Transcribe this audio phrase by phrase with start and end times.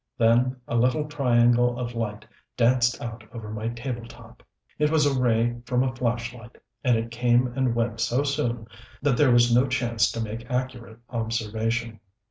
[0.17, 2.25] Then a little triangle of light
[2.57, 4.41] danced out over my table top.
[4.79, 8.65] It was a ray from a flashlight, and it came and went so soon
[9.03, 11.99] that there was no chance to make accurate observation.